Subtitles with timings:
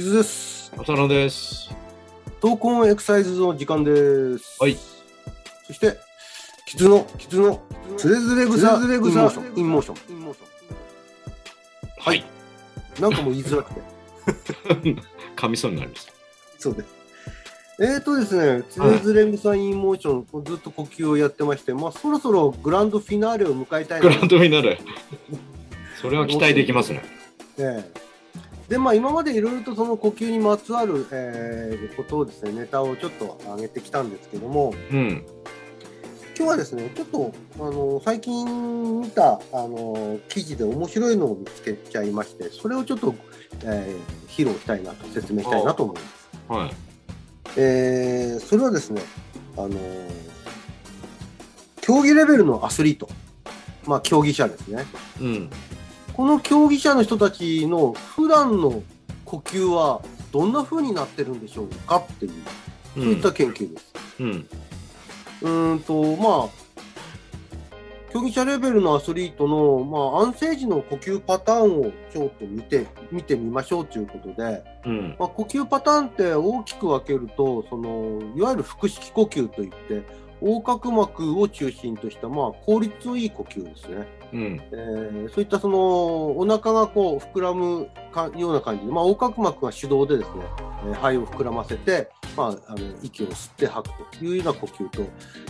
[0.00, 0.72] kisuです。
[0.78, 1.70] 浅野です。
[2.40, 4.56] トーク・オン・エクササイズの時間です。
[4.58, 4.74] はい。
[5.66, 5.98] そして、
[6.64, 7.60] 傷の、傷の、
[7.98, 10.34] つれづれ草、つれづれ草、インモーション。
[11.98, 12.24] はい。
[12.98, 13.82] なんかもう言いづらくて。
[15.36, 16.12] 噛みそうになりました。
[16.58, 16.88] そうです。
[17.80, 24.80] えーとですね、つれづれ草 in motion、ずっと呼吸をやってまして、まあ、そろそろグランドフィナーレを迎えたいなグランドフィナーレ。
[26.00, 27.02] それは期待できますね。
[27.58, 28.09] ええ
[28.70, 35.26] でまあ、今までいろいろとその呼吸にまつわる、えーことをですねネタをちょっと上げてきたんですけどもうん。
[36.38, 43.12] 今日はですねちょっとあの最近見たあの記事で面白いのを見つけちゃいましてそれをちょっと、
[43.64, 46.30] えー披露したいなと説明したいなと思います。
[46.48, 46.70] はい。
[47.56, 49.02] えーそれはですね
[49.56, 49.70] あの
[51.80, 53.08] 競技レベルのアスリート、
[53.84, 54.84] まあ、競技者ですね
[55.20, 55.50] うん。
[56.20, 58.82] この競技者の人たちの普段の
[59.24, 62.32] 呼吸はどんな風になってるんでしょうかっていう
[62.94, 63.94] そういった研究です。
[64.20, 64.48] うん。
[65.40, 66.48] うーんとまあ
[68.12, 75.16] 競技者レベルのアスリートの、まあ、安静時の呼吸パターンをちょっと見て見てみましょうということで、うん。
[75.18, 80.02] まあ、呼吸パターンって大きく分けるとそのいわゆる腹式呼吸といって
[80.42, 84.06] 横隔膜を中心とした、まあ、効率のいい呼吸ですね。
[84.32, 84.60] うん。
[84.72, 85.78] えーそういったその
[86.38, 90.44] お腹がこう膨らむかような感じで、まあ、横隔膜が手動でですね、
[90.86, 95.02] えー肺を膨らませて、まあ、あの息を吸って吐くというような呼吸と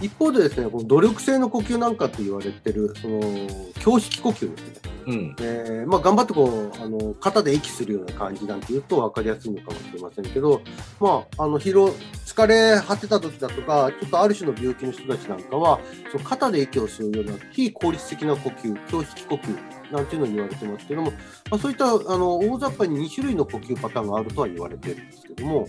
[0.03, 5.37] 一方でですねこの努力性の呼吸なんかって言われてるその胸式呼吸ですね、うん。
[5.41, 10.62] えーまあ、頑張ってこうあの肩で息するような感じなんていうと分かりやすいのかもしれませんけど、
[11.00, 11.88] まあ、あの疲労
[12.25, 15.81] 疲れ果てた時だとかちょっとある種の病気の人たちなんかは
[16.12, 21.11] その肩で息を吸うような非効率的な呼吸胸式呼吸なんていうのを言われてますけども、
[21.50, 25.67] まあ、そういったあの大雑把に2種類の呼吸パターンがあるとは言われてるんですけども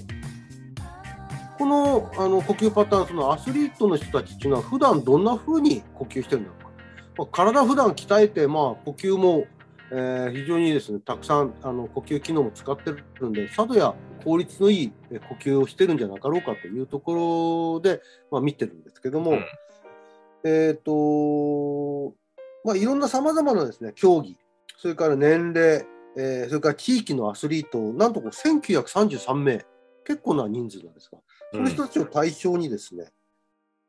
[1.58, 6.60] このあの呼吸パターンそのアスリートの人たちっていうのは普段どんな風に呼吸してるんだろ、
[7.21, 9.45] まあ、体普段鍛えて、まあ、呼吸も
[9.91, 13.93] えー非常にですねたくさんあの呼吸機能も使ってるんで佐渡や
[14.23, 18.01] 効率のいいえー呼吸をしてるんじゃなかろうかというところで、
[18.31, 19.45] まあ、見てるんですけども、うん。
[20.43, 22.15] えっ、と
[22.63, 24.35] まあいろんなさまざまなですね競技
[24.77, 25.85] それから年齢、
[26.17, 29.63] えーそれから地域のアスリートなんとこう1933名
[30.05, 31.19] 結構な人数なんですが
[31.53, 33.11] その人たちを対象にですね、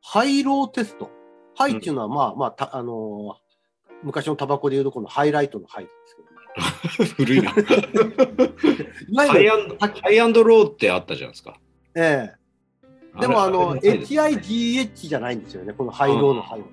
[0.03, 1.11] ハイローテスト
[1.55, 3.43] ハイっていうのはまあまあたあのー
[4.05, 6.17] 昔のタバコでいうとこのハイライトのハイです
[6.97, 7.53] けど、 古いな。
[9.29, 11.61] High and、Low ってあったじゃないですか。
[11.95, 12.33] え
[13.17, 16.67] えでもあの、HIGH じゃないんですよね、このハイローのハイは。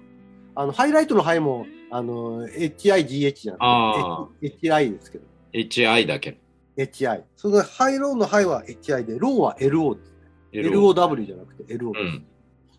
[0.56, 6.38] あのハイライトのハイもあの HIGH じゃなくて H- HI ですけど、HI だけ。
[6.78, 7.23] HI。
[7.35, 10.13] そのハイローのハイは HI で、ローは LO です。
[10.53, 12.22] LOW じゃなくて LO です。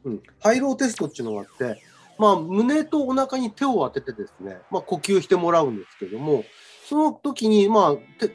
[0.04, 0.12] うん。
[0.12, 1.82] うん、ハイローテストっていうのがあって、
[2.20, 6.44] まあ、胸とお腹に手を当ててですね、まあ、呼吸してもらうんですけども、
[6.88, 8.28] その時に、まあ、手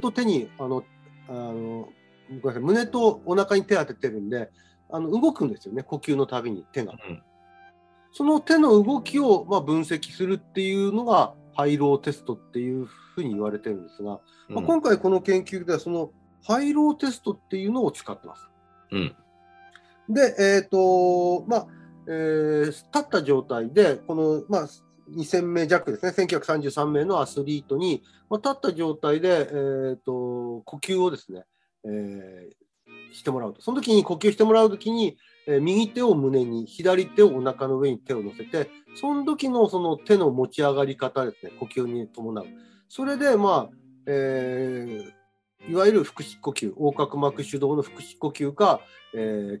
[0.00, 0.84] と手にあの
[1.28, 1.88] あの
[2.30, 4.50] ごめんなさい胸とお腹に手を当ててるんで
[4.90, 6.92] あの動くんですよね、呼吸のたびに手が。
[6.92, 7.22] うん
[8.12, 16.10] その手の動きを、まあ、分析するっていうのが、ハイローテストっていうふうに言われてるんですが、まあ、今回この研究では、その
[16.46, 18.48] ハイローテストっていうのを使ってます。
[18.90, 19.16] うん。
[20.08, 21.66] で、えっ、と、まあ、
[22.08, 24.68] えー立った状態で、この、まあ、
[25.10, 31.44] 2000名弱ですね、1933名のアスリートに、まあ、立った状態で、えー、と呼吸をですね、
[31.84, 32.62] えー
[33.14, 33.60] してもらうと。
[33.60, 42.46] その時に呼吸してもらう時に、えー右手を胸に、左手をお腹の上に手を乗せて、その時のその手の持ち上がり方ですね、呼吸に伴う。
[42.88, 43.76] それで、まあ、
[44.06, 45.22] えー
[45.68, 48.80] いわゆる腹式呼吸、横隔膜主導の腹式呼吸か、
[49.14, 49.60] え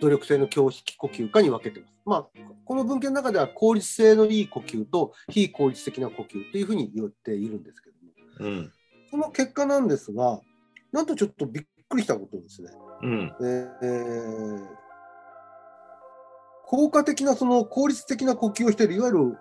[0.00, 1.92] 努力性の胸式呼吸かに分けてます。
[2.04, 2.26] まあ、
[2.64, 7.96] この文献の中では効率性のいい呼吸と非効率的な呼吸というふうに言っているんですけど
[8.46, 8.72] も、うん。
[9.10, 10.40] その結果なんですが、
[10.92, 12.70] なんとちょっとびっくりしたことにですね、
[13.02, 13.32] うん。
[13.40, 14.86] えー
[16.66, 19.38] 効果的なその効率的な呼吸をしている、いわゆる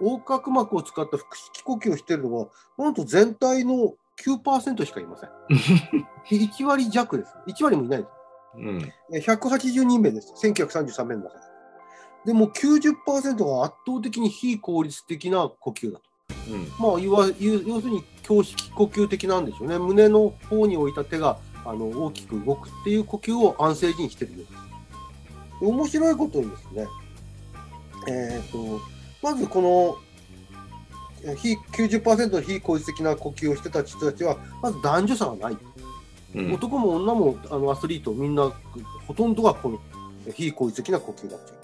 [0.00, 5.30] 横隔膜を使った腹式呼吸をしているのは、なんと全体の9%しかいません。
[6.28, 7.34] 1割弱です。
[7.46, 8.15] 1割もいないです。
[8.54, 8.92] うん。
[9.12, 10.32] え180人名です。
[10.42, 11.44] 1933名の中で。
[12.26, 16.04] でも90%が圧倒的に非効率的な呼吸だと。
[16.50, 16.68] うん。
[16.78, 19.78] まあ、要するに胸式呼吸的なんでしょうね。
[19.78, 24.66] 胸の方に置いた手があの大きく動くっていう呼吸を安静時にしてるようです。
[25.60, 26.86] で面白いことにですね、
[28.08, 28.80] えー、と
[29.22, 35.58] まずこの非90%の非効率的な呼吸をしてた人たちはまず男女差がない、
[36.36, 38.52] うん男も女もあのアスリートみんな
[39.06, 39.80] ほとんどがこの
[40.32, 41.56] 非効率的な呼吸だっていう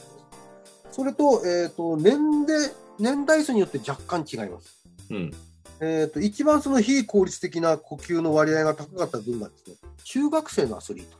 [0.90, 4.84] それと,、えー、と年齢年代数によって若干違います。
[5.10, 5.32] うん。
[5.80, 11.16] えー、と一番その非効率的な呼吸の割合が高かった分がですね中学生のアスリート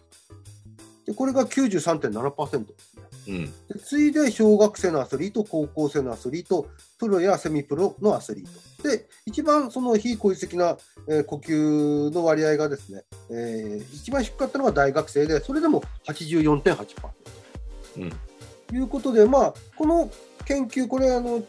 [1.07, 3.45] でこれが93.7%ですねうん。
[3.47, 6.69] で次いで小学生のアスリート高校生のアスリート
[6.99, 8.51] プロやセミプロのアスリート
[8.83, 10.77] で一番その非効率的な、
[11.09, 16.87] えー呼吸の割合がですね、えー一番低かったのが大学生でそれでも84.8%
[17.99, 18.13] うん。
[18.67, 20.11] ということで、まあ、この
[20.47, 21.43] 研究、これ、あの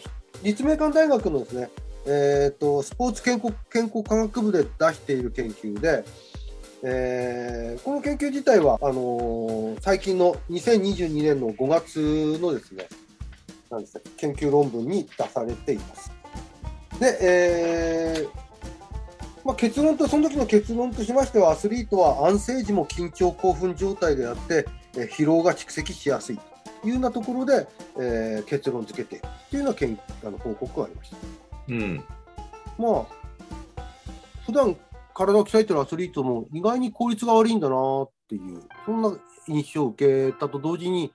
[0.44, 1.70] 立命館大学のですね、
[2.06, 6.04] えー、とスポーツ健康健康科学部で出している研究で、
[6.84, 12.88] えーこの研究自体はあのー最近の2022年の5月のですね
[13.70, 16.23] なんですね研究論文に出されています。
[17.04, 18.30] で、えー
[19.44, 24.66] まあ、結論とその時の結論としましてはアスリートは安静時も緊張興奮状態であって、
[24.96, 27.68] えー疲労が蓄積しやすいというようなところで、
[28.00, 31.18] えー結論付けてというような研あの報告がありました。
[31.68, 32.04] うん。
[32.78, 33.06] ま
[33.78, 33.84] あ、
[34.46, 34.78] 普段
[35.14, 39.14] 体を鍛えてるアスリートも意外に効率が悪いんだなっていう、そんな
[39.48, 41.12] 印象を受けたと同時に、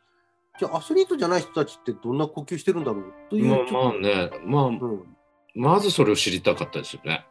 [0.58, 5.17] じゃあアスリートじゃない人たちってどんな呼吸してるんだろうという、まあまあね、まあ、と、うん
[5.58, 7.26] まずそれを知りたかったですよね。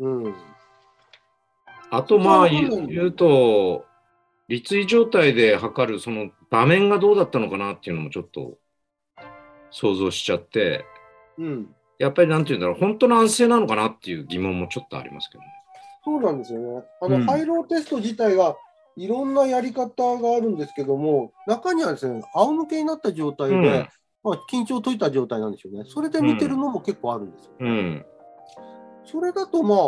[0.00, 0.34] うん、
[1.90, 3.84] あとまあ言うと、
[4.48, 8.58] 立位状態で測るその場面がどうだったのかなっていうのもちょっと
[9.70, 10.84] 想像しちゃって、
[11.38, 11.68] うん、
[12.00, 15.48] やっぱりなんていうんだろう、本当の安静なのかなっていう疑問もちょっとありますけどね。
[16.04, 16.84] そうなんですよね。
[17.00, 18.56] あの、うんハイローテスト自体は
[18.96, 23.88] いろんなやり方があるんですけども、中にはですね、仰向けになった状態で、うん
[24.28, 25.84] まあ、緊張を解いた状態なんでしょうね。
[25.86, 27.52] それで見てるのも結構あるんですよ。
[27.60, 28.06] うん。
[29.04, 29.78] それだとまあ、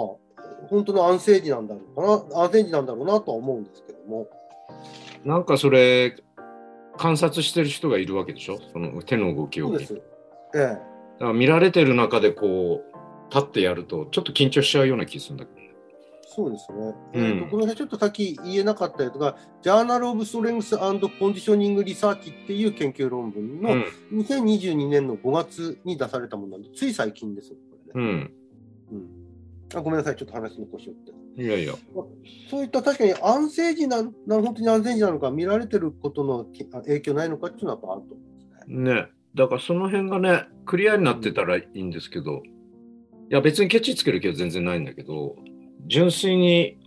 [0.68, 4.28] 本当の安静時なんだろうかな、安静時なんだろうなとは思うんですけども。
[5.24, 6.16] なんかそれ、
[6.96, 8.58] 観察してる人がいるわけでしょ？
[8.72, 9.68] その手の動きを。
[9.68, 9.94] そうです。
[9.94, 10.06] だか
[10.54, 10.78] え
[11.20, 11.24] え。
[11.24, 15.59] ら見られてる中でこう、立ってやると、ちょっと緊張しちゃうような気がするんだけどね。
[16.32, 16.94] そうですね。
[17.14, 23.84] うんえーとこの辺ちょっとさっき言えなかったやつが、Journal of Strength and Conditioning Research っていう研究論文のうん。
[24.12, 28.10] 2022年の5月に出されたものなんで、つい最近ですよ、これね。
[28.90, 28.96] うん。
[28.96, 29.20] うん
[29.72, 31.42] あごめんなさい、ちょっと話の腰をって。
[31.42, 31.74] いやいや。
[32.48, 36.46] そういった確かに安静時なん、な本当に安静時なのか、見られてることの
[36.82, 38.94] 影響ないのかっていうのはあると思うんですね。
[38.94, 39.08] ね。
[39.34, 42.42] だからその辺がね、クリアになってたらいいんですけど、
[43.30, 45.36] いや別にケチつける気は全然ないんだけど、
[45.86, 46.78] 純粋に、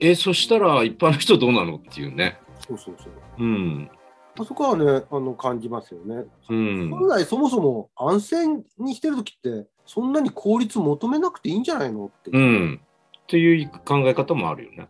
[0.00, 2.38] え、そしたら一般の人どうなのっていうね。
[2.66, 3.12] そうそうそう。
[3.38, 3.90] うん。
[4.38, 6.24] あそこはね、あの感じますよね。
[6.48, 6.90] うん。
[6.90, 8.46] 本来そもそも安静
[8.78, 12.30] にしてるときって、そんなに効率求めなくていいんじゃないのって。
[12.30, 12.80] うん。
[13.22, 14.88] っていう考え方もあるよね。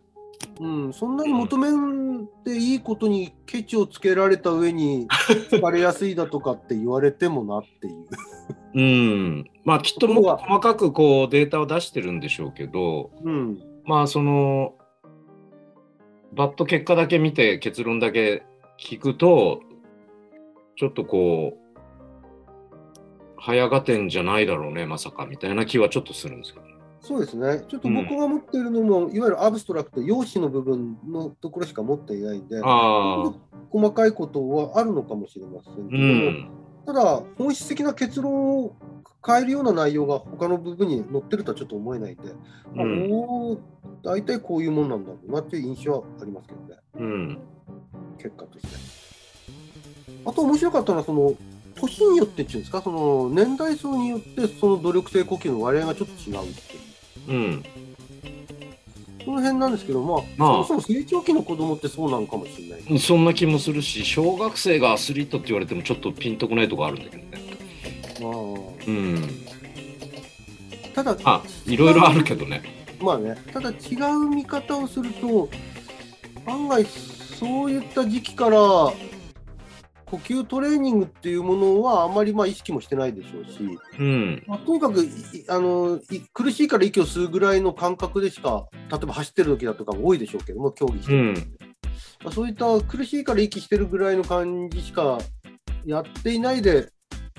[0.59, 1.67] うん、そんなに求め
[2.43, 5.07] ていいことにケチをつけられた上に
[5.49, 8.05] 疲れやすいだとかって言われてもなっていう。
[8.73, 9.49] うん。
[9.63, 14.75] まあきっともっと細かくこうデータを出してるんでしょうけど、うん、まあその、
[16.33, 18.43] バッと結果だけ見て結論だけ
[18.79, 19.61] 聞くと、
[20.77, 21.61] ちょっとこう、
[23.37, 26.65] 早がてんじゃないだろうね、まさかみたいな気はちょっとするんですけど。
[27.01, 27.65] そうですね。
[27.67, 36.60] ちょっと僕が持っているのも、いわゆるアブストラクト、用紙の部分のところしか持っていないんで、細かいことはあるのかもしれませんけうど、ん。
[36.85, 38.75] ただ、本質的な結論を
[39.25, 42.21] 変えるような内容が他の部分に載ってるとはちょっと思えないんで、
[42.77, 43.11] あうん。
[43.11, 43.59] おー
[44.03, 47.37] 大体こういうもんなんだろうなっていう印象はありますけどね、うん。
[48.17, 48.67] 結果として。
[50.25, 51.35] あと面白かったのは、その
[51.75, 56.79] 年によってっていうんですか、その年代層によってその努力性呼吸の割合がちょっと違うってい
[57.27, 57.31] う。
[57.31, 57.63] うん。
[59.23, 62.99] その辺なんですけど、まあ、まあそもそも成長期の子供ってそうなのかもしれない。
[62.99, 67.31] そんな気もするし、小学生がアスリートって言われてもちょっとピンとこないとこあるんだけどね。
[68.21, 68.25] あ
[68.87, 69.23] うん。
[70.93, 72.61] あただ、あ、いろいろあるけどね。
[72.99, 75.49] まあね、ただ違う見方をすると、
[76.45, 78.57] 案外そういった時期から
[80.11, 84.43] 呼吸トレーニングっていうものはあまりまあ意識もしてないでしょうし、うん。
[84.45, 85.09] まあ、とにかくい
[85.47, 91.47] あのい苦しいから息を吸うぐらいの感覚でしか、例えば走ってる時だとかも多いでしょうけども、競技してる時
[92.25, 95.17] まあそういった苦しいから息してるぐらいの感じしか
[95.85, 96.89] やっていないで、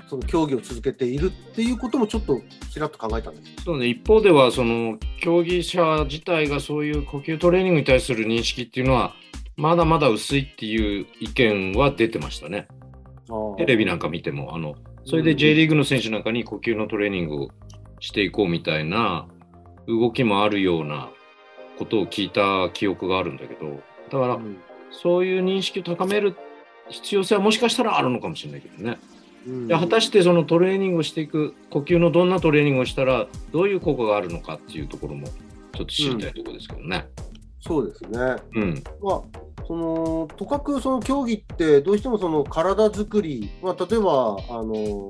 [0.09, 3.65] その競技を続けているっていうこともちょっとちらっと考えたんです。
[3.65, 9.13] そうね、一方ではその競技者自体がそういう呼吸トレーニングに対する認識っていうのは
[9.55, 12.67] まだまだ薄いっていう意見は出てましたね。
[13.57, 17.47] テレビなんか見てもあのそれで J リーグの選手なんかに呼吸のトレーニングを
[17.99, 19.27] していこうみたいな
[19.87, 21.09] 動きもあるような
[21.77, 23.81] ことを聞いた記憶があるんだけど
[24.11, 24.39] だから
[24.91, 26.35] そういう認識を高める
[26.89, 28.97] 必要性はもしかしたらあるのかもしれないけどね。
[29.67, 37.07] で果たしてそのトレーニングをしていく呼吸のどんなトレーニングをしたらどういう効果があるのかっていうところもちょっと知りたいところですけどね。
[37.65, 38.35] そうですね。
[38.55, 38.83] うん。
[39.01, 39.21] まあ、
[39.65, 45.09] そのとかくその競技ってどうしてもその体作り、まあ、例えばあの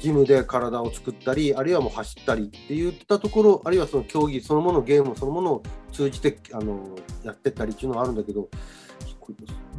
[0.00, 5.62] ジムで体を作ったりあるいはもう走ったりっていったところあるいはその競技そのものゲームそのものを
[5.92, 8.48] 通じてあのやってったりっていうのはあるんだけど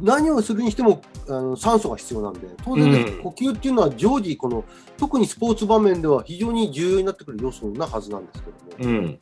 [0.00, 4.64] 何をするにしてもあの酸素が必要なんで当然です、うん呼吸っていうのは常時この
[4.96, 8.42] 特にスポーツ場面では非常に重要になってくる要素なはずなんです
[8.78, 9.18] けども、うん。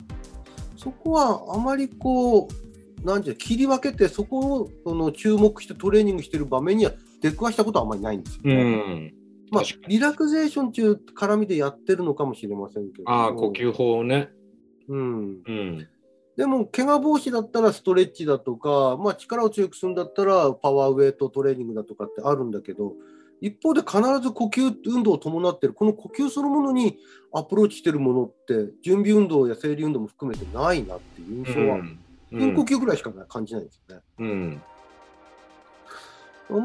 [0.83, 8.63] そこはあまりこう、なんていうの切り分けて、そこをその注目してトレーニングしてる場面には出くわしたことはあまりないんですよ、うね。
[8.63, 9.13] ん。
[9.51, 13.09] まあリラクゼーションっていう絡みでやってるのかもしれませんけど。
[13.09, 14.29] ああ、呼吸法をね。
[14.89, 15.41] うん。
[15.45, 15.87] うん。
[16.35, 22.93] でも、怪我防止だったらストレッチだとか、まあ、力を強くするんだったらパワーウェイトトレーニングだとかってあるんだけど、
[23.43, 26.97] 一方で必ず呼吸運動を伴ってる、この呼吸そのものに
[27.33, 31.99] アプローチしてるものって、準備運動や整理運動も含めてないなっていう印象は、うん
[32.31, 34.01] 深呼吸ぐらいしか感じないんですよね。
[34.17, 34.61] うん。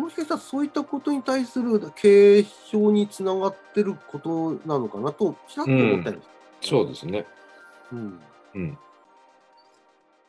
[0.00, 6.22] もしかしたらそういったことに対する継承につながってることなのかなと、ちらっと思ったりで
[6.62, 6.68] す。
[6.70, 7.26] そうですね。
[7.92, 8.18] うん
[8.54, 8.78] うん。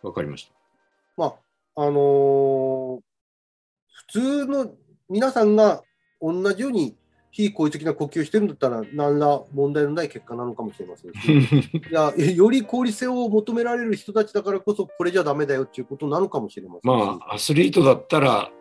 [0.02, 0.52] わかりました。
[1.16, 1.26] ま
[1.76, 3.00] あ、あのー
[4.10, 4.72] 普通の
[5.10, 5.84] 皆さんが
[6.22, 6.96] 同じように
[7.32, 16.86] 非効率的な呼吸をしてるんだったら、何ら問題のない結果なのかもしれませんし、 いや、より効率性を求められる人たちだからこそ、これじゃダメだよっていうことなのかもしれませんし。
[16.86, 18.52] まあ、アスリートだったら、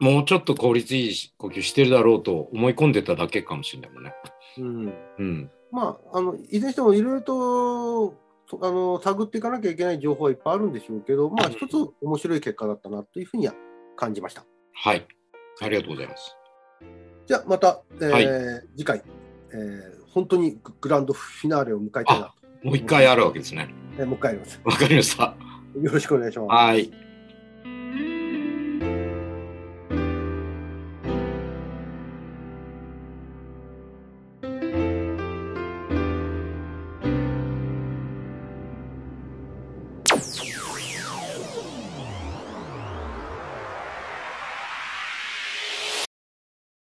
[0.00, 4.14] もうちょっと効率いい呼吸してるだろうと思い込んでただけかもしれないもんね。
[4.58, 5.50] うんうん。
[5.70, 8.14] まあ、あのいずれにしてもいろいろと
[8.50, 13.54] そあの探っていかなきゃいけない情報はいっぱいあるんでしょうけど、まあ、一つ面白い結果だったなというふうには
[13.96, 14.44] 感じました。
[14.74, 15.06] はい。
[15.60, 16.36] ありがとうございます。
[17.26, 18.24] じゃあ、また、えーはい
[18.76, 19.02] 次回、
[19.52, 23.72] えー本当にググランドフィナーレを迎えたいなと、もう一回あるわけですね。
[23.98, 24.60] えーもう一回やります。
[24.64, 25.34] わかりました。
[25.80, 26.48] よろしくお願いします。
[26.50, 26.90] はい。